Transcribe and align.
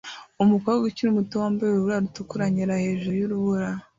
Umukobwa 0.43 0.81
ukiri 0.89 1.15
muto 1.17 1.35
wambaye 1.41 1.69
urubura 1.71 2.03
rutukura 2.03 2.43
anyerera 2.47 2.83
hejuru 2.85 3.15
yurubura 3.19 3.67